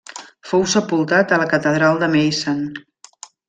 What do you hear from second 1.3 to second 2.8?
a la catedral de Meissen.